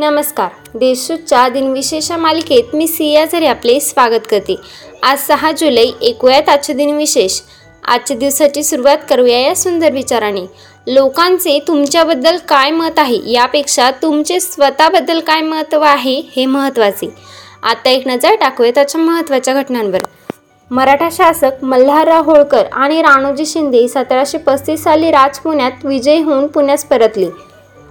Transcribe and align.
नमस्कार. 0.00 0.48
देशूच्या 0.74 1.48
दिनविशेष 1.48 2.12
मालिकेत 2.12 2.74
मी 2.74 2.86
सिया 2.86 3.24
झरे 3.24 3.46
आपले 3.46 3.80
स्वागत 3.80 4.20
करते. 4.30 4.56
आज 5.02 5.18
सहा 5.18 5.52
जुलै 5.52 5.86
ऐकूयात 6.02 6.48
आजचे 6.48 6.72
दिनविशेष. 6.72 7.40
आजच्या 7.84 8.16
दिवसाची 8.16 8.62
सुरुवात 8.64 8.98
करूया 9.10 9.38
या 9.40 9.56
सुंदर 9.56 9.92
विचाराने. 9.92 10.40
लोकांचे 10.86 11.58
तुमच्याबद्दल 11.68 12.36
काय 12.48 12.70
मत 12.70 12.98
आहे? 12.98 13.32
यापेक्षा 13.32 13.90
तुमचे 13.90 14.40
स्वतःबद्दल 14.40 15.20
काय 15.20 15.40
महत्त्व 15.40 15.80
आहे 15.80 16.22
हे 16.36 16.46
महत्त्वाचे. 16.46 17.14
आता 17.62 17.90
एक 17.90 18.08
नजर 18.08 18.34
टाकूया 18.34 18.70
त्याच्या 18.70 19.00
महत्त्वाच्या 19.00 19.54
घटनांवर. 19.54 19.98
मराठा 20.70 21.08
शासक 21.12 21.64
मल्हारराव 21.64 22.30
होळकर 22.30 22.64
आणि 22.72 23.02
राणोजी 23.02 23.46
शिंदे 23.46 23.88
सतराशे 23.88 24.38
पस्तीस 24.38 24.84
साली 24.84 25.10
राजपुण्यात 25.10 25.84
विजयी 25.84 26.22
होऊन 26.22 26.46
पुण्यास 26.46 26.84
परतले. 26.84 27.49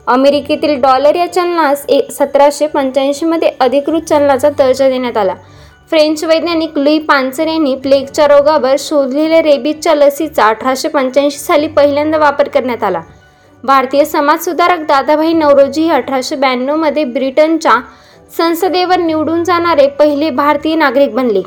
अमेरिकेतील 0.09 0.79
डॉलर 0.81 1.15
या 1.15 1.25
चलनास 1.33 1.85
ए 1.89 1.99
सतराशे 2.11 2.67
पंच्याऐंशीमध्ये 2.67 3.51
अधिकृत 3.59 4.01
चलनाचा 4.01 4.49
दर्जा 4.49 4.87
देण्यात 4.89 5.17
आला. 5.17 5.33
फ्रेंच 5.89 6.23
वैज्ञानिक 6.23 6.77
लुई 6.77 6.97
पान्सर 6.99 7.47
यांनी 7.47 7.75
प्लेगच्या 7.75 8.27
रोगावर 8.27 8.75
शोधलेल्या 8.79 9.41
रेबीजच्या 9.41 9.93
लसीचा 9.95 10.47
अठराशे 10.47 10.87
पंच्याऐंशी 10.87 11.37
साली 11.37 11.67
पहिल्यांदा 11.67 12.17
वापर 12.17 12.47
करण्यात 12.47 12.83
आला. 12.83 13.01
भारतीय 13.63 14.05
समाजसुधारक 14.05 14.79
दादाभाई 14.79 15.33
नवरोजी 15.33 15.83
हे 15.83 15.91
अठराशे 15.91 16.35
ब्याण्णवमध्ये 16.35 17.03
ब्रिटनच्या 17.03 17.79
संसदेवर 18.37 18.99
निवडून 18.99 19.43
जाणारे 19.43 19.87
पहिले 19.89 20.29
भारतीय 20.29 20.75
नागरिक 20.75 21.13
बनले. 21.15 21.41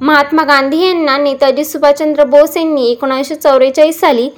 महात्मा 0.00 0.44
गांधी 0.44 0.84
यांना 0.86 1.16
नेताजी 1.16 1.64
सुभाषचंद्र 1.64 2.24
बोस 2.24 2.56
यांनी 2.56 2.90
एकोणीसशे 2.90 3.34
चौवेचाळीस 3.34 4.00
साली 4.00 4.28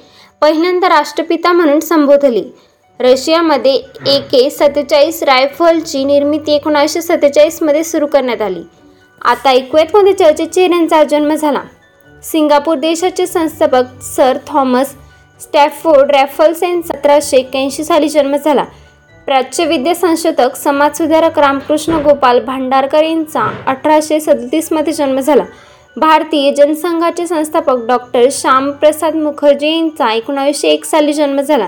पहिल्यांदा 0.41 0.89
राष्ट्रपिता 0.89 1.51
म्हणून 1.51 1.79
संबोधले. 1.79 2.43
रशियामध्ये 2.99 3.71
ए 4.07 4.19
के 4.31 4.49
सत्तेचाळीस 4.49 5.21
रायफलची 5.23 6.03
निर्मिती 6.03 6.53
एकोणीसशे 6.55 7.01
सत्तेचाळीसमध्ये 7.01 7.83
सुरू 7.83 8.07
करण्यात 8.07 8.41
आली. 8.41 8.61
आता 9.21 9.51
इक्वेटमध्ये 9.51 10.13
मध्ये 10.21 10.45
चेहऱ्यांचा 10.45 11.03
जन्म 11.03 11.33
झाला. 11.33 11.61
सिंगापूर 12.23 12.77
देशाचे 12.77 13.27
संस्थापक 13.27 14.01
सर 14.03 14.37
थॉमस 14.47 14.93
स्टॅफोर्ड 15.41 16.11
रॅफल्स 16.11 16.63
यांचा 16.63 16.93
सतराशे 16.93 17.37
एक्याऐंशी 17.37 17.83
साली 17.83 18.09
जन्म 18.09 18.35
झाला. 18.35 18.63
प्राच्यविद्या 19.25 19.95
संशोधक 19.95 20.55
समाजसुधारक 20.55 21.39
रामकृष्ण 21.39 22.01
गोपाल 22.03 22.39
भांडारकर 22.45 23.03
यांचा 23.03 23.49
अठराशे 23.67 24.19
सदतीसमध्ये 24.19 24.93
जन्म 24.93 25.19
झाला. 25.19 25.43
भारतीय 25.97 26.51
जनसंघाचे 26.51 27.27
संस्थापक 27.27 27.85
डॉक्टर 27.87 28.27
श्यामप्रसाद 28.31 29.15
मुखर्जी 29.15 29.75
यांचा 29.75 30.11
एकोणावीसशे 30.13 30.67
एक 30.67 30.85
साली 30.85 31.13
जन्म 31.13 31.41
झाला. 31.41 31.67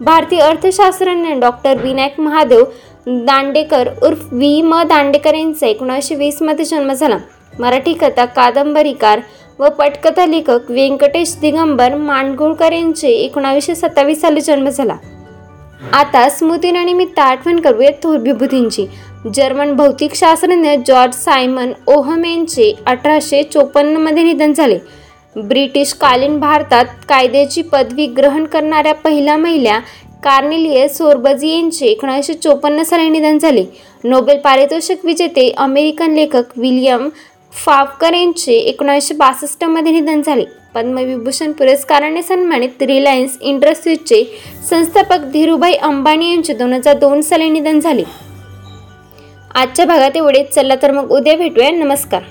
भारतीय 0.00 0.40
अर्थशास्त्रज्ञ 0.40 1.32
डॉक्टर 1.40 1.76
विनायक 1.82 2.18
महादेव 2.20 2.62
दांडेकर 3.26 3.88
उर्फ 4.02 4.32
व्ही 4.32 4.62
म 4.62 4.82
दांडेकर 4.88 5.34
यांचा 5.34 5.66
एकोणीसशे 5.66 6.14
वीसमध्ये 6.14 6.64
जन्म 6.64 6.92
झाला. 6.92 7.18
मराठी 7.58 7.92
कथा 7.92 8.24
कादंबरीकार 8.24 9.20
व 9.58 9.68
पटकथा 9.68 10.24
लेखक 10.26 10.70
व्यंकटेश 10.70 11.36
दिगंबर 11.40 11.94
मांडगुळकर 11.94 12.72
यांचे 12.72 13.08
एकोणावीसशे 13.08 13.74
सत्तावीस 13.74 14.20
साली 14.20 14.40
जन्म 14.40 14.68
झाला. 14.68 14.96
आता 15.92 16.28
स्मृतीनिमित्त 16.28 17.18
आठवण 17.18 17.60
करूया 17.60 17.90
थोर 18.02 18.18
विभूतींची 18.18 18.86
जर्मन 19.34 19.72
भौतिकशास्त्रज्ञ 19.76 20.74
जॉर्ज 20.86 21.14
सायमन 21.14 21.72
ओहम 21.86 22.24
यांचे 22.24 22.72
अठराशे 22.86 23.42
चोपन्नमध्ये 23.42 24.22
निधन 24.22 24.52
झाले. 24.52 24.78
ब्रिटिशकालीन 25.36 26.40
भारतात 26.40 26.84
कायद्याची 27.08 27.62
पदवी 27.62 28.06
ग्रहण 28.06 28.44
करणाऱ्या 28.44 28.94
पहिल्या 28.94 29.36
महिला 29.36 29.78
कार्नेलियस 30.24 30.98
सोरबजी 30.98 31.48
यांचे 31.48 31.86
एकोणीसशे 31.86 32.34
चोपन्न 32.34 32.82
साली 32.82 33.08
निधन 33.08 33.38
झाले. 33.38 33.64
नोबेल 34.04 34.38
पारितोषिक 34.38 35.04
विजेते 35.04 35.52
अमेरिकन 35.56 36.12
लेखक 36.12 36.44
विल्यम 36.56 37.08
फावकर 37.52 38.12
यांचे 38.12 38.52
एकोणीसशे 38.52 39.14
बासष्टमध्ये 39.14 39.92
निधन 39.92 40.22
झाले. 40.22 40.44
पद्मविभूषण 40.74 41.52
पुरस्काराने 41.52 42.22
सन्मानित 42.22 42.82
रिलायन्स 42.82 43.38
इंडस्ट्रीजचे 43.40 44.38
संस्थापक 44.70 45.18
धीरूभाई 45.18 45.72
अंबानी 45.72 46.30
यांचे 46.30 46.54
दोन 46.54 46.72
हजार 46.72 46.98
दोन 46.98 47.20
साली 47.20 47.50
निधन 47.50 47.80
झाले. 47.80 48.04
आजच्या 49.54 49.84
भागात 49.84 50.16
एवढेच. 50.16 50.54
चला 50.54 50.74
तर 50.82 50.90
मग 50.90 51.10
उद्या 51.10 51.36
भेटूया. 51.36 51.70
नमस्कार. 51.70 52.22